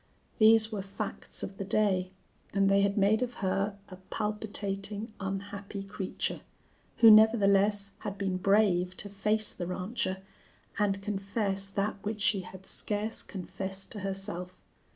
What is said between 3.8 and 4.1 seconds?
a